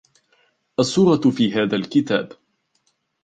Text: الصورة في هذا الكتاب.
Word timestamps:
الصورة 0.79 1.31
في 1.31 1.53
هذا 1.53 1.75
الكتاب. 1.75 2.31